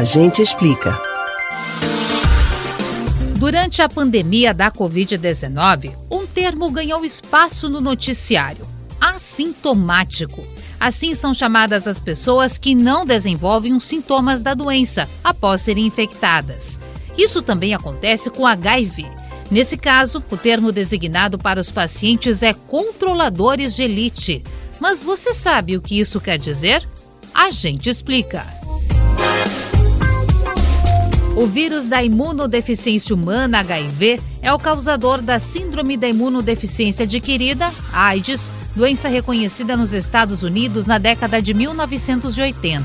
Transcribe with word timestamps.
A 0.00 0.04
gente 0.04 0.40
explica. 0.40 0.98
Durante 3.36 3.82
a 3.82 3.88
pandemia 3.88 4.54
da 4.54 4.70
Covid-19, 4.70 5.94
um 6.10 6.26
termo 6.26 6.70
ganhou 6.70 7.04
espaço 7.04 7.68
no 7.68 7.82
noticiário: 7.82 8.64
assintomático. 8.98 10.42
Assim 10.80 11.14
são 11.14 11.34
chamadas 11.34 11.86
as 11.86 12.00
pessoas 12.00 12.56
que 12.56 12.74
não 12.74 13.04
desenvolvem 13.04 13.74
os 13.74 13.84
sintomas 13.84 14.40
da 14.40 14.54
doença 14.54 15.06
após 15.22 15.60
serem 15.60 15.86
infectadas. 15.86 16.80
Isso 17.18 17.42
também 17.42 17.74
acontece 17.74 18.30
com 18.30 18.46
HIV. 18.46 19.04
Nesse 19.50 19.76
caso, 19.76 20.24
o 20.30 20.36
termo 20.38 20.72
designado 20.72 21.36
para 21.36 21.60
os 21.60 21.70
pacientes 21.70 22.42
é 22.42 22.54
controladores 22.54 23.76
de 23.76 23.82
elite. 23.82 24.42
Mas 24.80 25.02
você 25.02 25.34
sabe 25.34 25.76
o 25.76 25.82
que 25.82 26.00
isso 26.00 26.18
quer 26.22 26.38
dizer? 26.38 26.88
A 27.34 27.50
gente 27.50 27.90
explica. 27.90 28.59
O 31.40 31.46
vírus 31.46 31.86
da 31.86 32.04
imunodeficiência 32.04 33.14
humana, 33.14 33.60
HIV, 33.60 34.20
é 34.42 34.52
o 34.52 34.58
causador 34.58 35.22
da 35.22 35.38
Síndrome 35.38 35.96
da 35.96 36.06
Imunodeficiência 36.06 37.04
Adquirida, 37.04 37.72
AIDS, 37.94 38.52
doença 38.76 39.08
reconhecida 39.08 39.74
nos 39.74 39.94
Estados 39.94 40.42
Unidos 40.42 40.84
na 40.84 40.98
década 40.98 41.40
de 41.40 41.54
1980. 41.54 42.84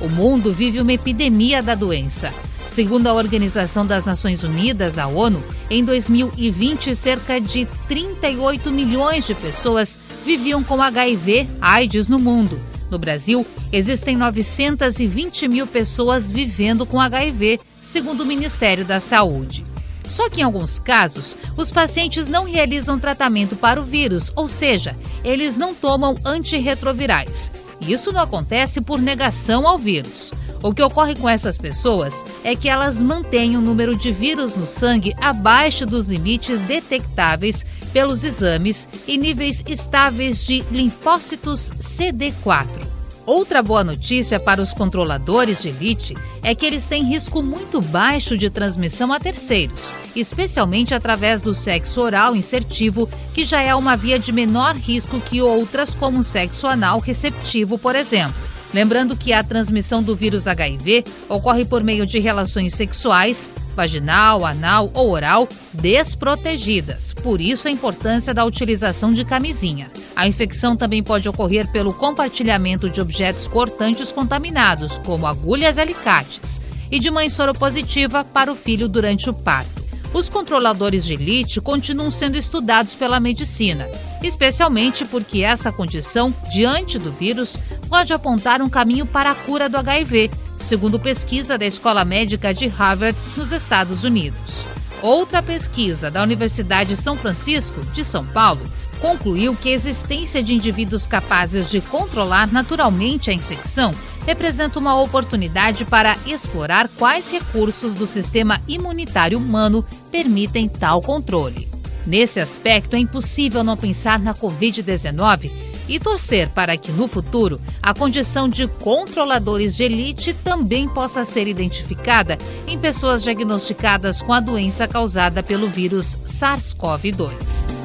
O 0.00 0.08
mundo 0.08 0.50
vive 0.50 0.80
uma 0.80 0.94
epidemia 0.94 1.62
da 1.62 1.74
doença. 1.74 2.32
Segundo 2.70 3.06
a 3.06 3.12
Organização 3.12 3.84
das 3.84 4.06
Nações 4.06 4.42
Unidas, 4.42 4.96
a 4.96 5.06
ONU, 5.06 5.44
em 5.68 5.84
2020, 5.84 6.96
cerca 6.96 7.38
de 7.38 7.68
38 7.86 8.72
milhões 8.72 9.26
de 9.26 9.34
pessoas 9.34 9.98
viviam 10.24 10.64
com 10.64 10.80
HIV/AIDS 10.80 12.08
no 12.08 12.18
mundo. 12.18 12.58
No 12.90 12.98
Brasil, 12.98 13.46
existem 13.72 14.16
920 14.16 15.46
mil 15.48 15.66
pessoas 15.66 16.30
vivendo 16.30 16.84
com 16.84 17.00
HIV, 17.00 17.60
segundo 17.80 18.22
o 18.22 18.26
Ministério 18.26 18.84
da 18.84 19.00
Saúde. 19.00 19.64
Só 20.04 20.28
que 20.28 20.40
em 20.40 20.44
alguns 20.44 20.80
casos, 20.80 21.36
os 21.56 21.70
pacientes 21.70 22.28
não 22.28 22.44
realizam 22.44 22.98
tratamento 22.98 23.54
para 23.54 23.80
o 23.80 23.84
vírus, 23.84 24.32
ou 24.34 24.48
seja, 24.48 24.96
eles 25.22 25.56
não 25.56 25.72
tomam 25.72 26.16
antirretrovirais. 26.24 27.52
Isso 27.86 28.12
não 28.12 28.20
acontece 28.20 28.80
por 28.80 29.00
negação 29.00 29.66
ao 29.66 29.78
vírus. 29.78 30.32
O 30.62 30.74
que 30.74 30.82
ocorre 30.82 31.14
com 31.14 31.28
essas 31.28 31.56
pessoas 31.56 32.24
é 32.44 32.54
que 32.54 32.68
elas 32.68 33.00
mantêm 33.00 33.56
o 33.56 33.62
número 33.62 33.96
de 33.96 34.12
vírus 34.12 34.54
no 34.54 34.66
sangue 34.66 35.14
abaixo 35.18 35.86
dos 35.86 36.06
limites 36.06 36.60
detectáveis 36.60 37.64
pelos 37.92 38.24
exames 38.24 38.88
e 39.06 39.16
níveis 39.16 39.62
estáveis 39.66 40.44
de 40.44 40.60
linfócitos 40.70 41.70
CD4. 41.80 42.88
Outra 43.26 43.62
boa 43.62 43.84
notícia 43.84 44.40
para 44.40 44.62
os 44.62 44.72
controladores 44.72 45.62
de 45.62 45.68
elite 45.68 46.16
é 46.42 46.54
que 46.54 46.64
eles 46.66 46.86
têm 46.86 47.04
risco 47.04 47.42
muito 47.42 47.80
baixo 47.80 48.36
de 48.36 48.50
transmissão 48.50 49.12
a 49.12 49.20
terceiros, 49.20 49.92
especialmente 50.16 50.94
através 50.94 51.40
do 51.40 51.54
sexo 51.54 52.00
oral 52.00 52.34
insertivo, 52.34 53.08
que 53.34 53.44
já 53.44 53.62
é 53.62 53.74
uma 53.74 53.96
via 53.96 54.18
de 54.18 54.32
menor 54.32 54.74
risco 54.74 55.20
que 55.20 55.40
outras, 55.40 55.94
como 55.94 56.20
o 56.20 56.24
sexo 56.24 56.66
anal 56.66 56.98
receptivo, 56.98 57.78
por 57.78 57.94
exemplo. 57.94 58.34
Lembrando 58.72 59.16
que 59.16 59.32
a 59.32 59.42
transmissão 59.42 60.02
do 60.02 60.14
vírus 60.14 60.46
HIV 60.46 61.04
ocorre 61.28 61.64
por 61.64 61.82
meio 61.82 62.06
de 62.06 62.18
relações 62.18 62.74
sexuais, 62.74 63.52
vaginal, 63.74 64.44
anal 64.44 64.90
ou 64.94 65.10
oral, 65.10 65.48
desprotegidas. 65.72 67.12
Por 67.12 67.40
isso 67.40 67.68
a 67.68 67.70
importância 67.70 68.34
da 68.34 68.44
utilização 68.44 69.12
de 69.12 69.24
camisinha. 69.24 69.90
A 70.14 70.26
infecção 70.26 70.76
também 70.76 71.02
pode 71.02 71.28
ocorrer 71.28 71.66
pelo 71.68 71.94
compartilhamento 71.94 72.90
de 72.90 73.00
objetos 73.00 73.46
cortantes 73.46 74.12
contaminados, 74.12 74.98
como 74.98 75.26
agulhas 75.26 75.76
e 75.76 75.80
alicates, 75.80 76.60
e 76.90 76.98
de 76.98 77.10
mãe 77.10 77.30
soropositiva 77.30 78.24
para 78.24 78.52
o 78.52 78.56
filho 78.56 78.88
durante 78.88 79.30
o 79.30 79.34
parto. 79.34 79.80
Os 80.12 80.28
controladores 80.28 81.04
de 81.04 81.14
elite 81.14 81.60
continuam 81.60 82.10
sendo 82.10 82.36
estudados 82.36 82.94
pela 82.94 83.20
medicina, 83.20 83.86
especialmente 84.22 85.04
porque 85.04 85.42
essa 85.42 85.70
condição, 85.70 86.34
diante 86.52 86.98
do 86.98 87.12
vírus, 87.12 87.56
pode 87.88 88.12
apontar 88.12 88.60
um 88.60 88.68
caminho 88.68 89.06
para 89.06 89.30
a 89.30 89.34
cura 89.34 89.68
do 89.68 89.76
HIV, 89.76 90.30
segundo 90.62 90.98
pesquisa 90.98 91.58
da 91.58 91.66
Escola 91.66 92.04
Médica 92.04 92.54
de 92.54 92.66
Harvard, 92.66 93.18
nos 93.36 93.52
Estados 93.52 94.04
Unidos. 94.04 94.66
Outra 95.02 95.42
pesquisa 95.42 96.10
da 96.10 96.22
Universidade 96.22 96.94
de 96.94 97.00
São 97.00 97.16
Francisco, 97.16 97.80
de 97.92 98.04
São 98.04 98.24
Paulo, 98.24 98.60
concluiu 99.00 99.56
que 99.56 99.70
a 99.70 99.72
existência 99.72 100.42
de 100.42 100.54
indivíduos 100.54 101.06
capazes 101.06 101.70
de 101.70 101.80
controlar 101.80 102.52
naturalmente 102.52 103.30
a 103.30 103.32
infecção 103.32 103.92
representa 104.26 104.78
uma 104.78 105.00
oportunidade 105.00 105.84
para 105.84 106.16
explorar 106.26 106.88
quais 106.98 107.30
recursos 107.30 107.94
do 107.94 108.06
sistema 108.06 108.60
imunitário 108.68 109.38
humano 109.38 109.84
permitem 110.10 110.68
tal 110.68 111.00
controle. 111.00 111.68
Nesse 112.06 112.40
aspecto, 112.40 112.96
é 112.96 112.98
impossível 112.98 113.64
não 113.64 113.76
pensar 113.76 114.18
na 114.18 114.34
Covid-19 114.34 115.69
e 115.90 115.98
torcer 115.98 116.48
para 116.50 116.76
que 116.76 116.92
no 116.92 117.08
futuro 117.08 117.60
a 117.82 117.92
condição 117.92 118.48
de 118.48 118.68
controladores 118.68 119.76
de 119.76 119.82
elite 119.84 120.32
também 120.32 120.88
possa 120.88 121.24
ser 121.24 121.48
identificada 121.48 122.38
em 122.66 122.78
pessoas 122.78 123.24
diagnosticadas 123.24 124.22
com 124.22 124.32
a 124.32 124.38
doença 124.38 124.86
causada 124.86 125.42
pelo 125.42 125.68
vírus 125.68 126.16
SARS-CoV-2. 126.26 127.80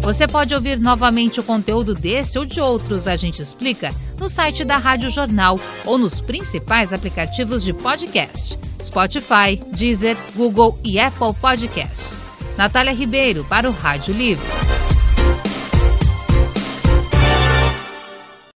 Você 0.00 0.26
pode 0.26 0.52
ouvir 0.52 0.80
novamente 0.80 1.38
o 1.38 1.44
conteúdo 1.44 1.94
desse 1.94 2.38
ou 2.38 2.44
de 2.44 2.60
outros 2.60 3.06
A 3.06 3.14
Gente 3.14 3.40
Explica 3.40 3.90
no 4.18 4.28
site 4.28 4.64
da 4.64 4.78
Rádio 4.78 5.10
Jornal 5.10 5.60
ou 5.84 5.96
nos 5.96 6.20
principais 6.20 6.92
aplicativos 6.92 7.62
de 7.62 7.72
podcast: 7.72 8.58
Spotify, 8.82 9.62
Deezer, 9.76 10.16
Google 10.34 10.76
e 10.82 10.98
Apple 10.98 11.34
Podcasts. 11.40 12.18
Natália 12.56 12.92
Ribeiro 12.92 13.44
para 13.48 13.68
o 13.68 13.72
Rádio 13.72 14.12
Livre. 14.12 14.71